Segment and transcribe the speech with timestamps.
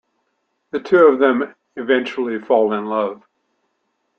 [0.71, 3.21] The two of them eventually fall in love.